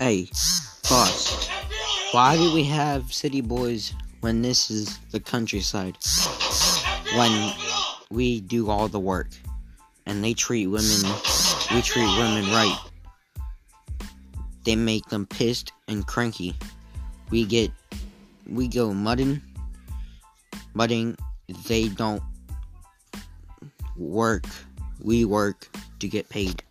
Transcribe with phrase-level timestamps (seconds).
[0.00, 0.30] Hey,
[0.88, 1.48] boss,
[2.12, 5.98] why do we have city boys when this is the countryside?
[7.16, 7.52] When
[8.08, 9.26] we do all the work
[10.06, 11.00] and they treat women,
[11.74, 12.78] we treat women right.
[14.62, 16.54] They make them pissed and cranky.
[17.30, 17.72] We get,
[18.48, 19.42] we go mudding,
[20.74, 21.18] mudding.
[21.66, 22.22] They don't
[23.96, 24.44] work.
[25.02, 25.68] We work
[25.98, 26.62] to get paid.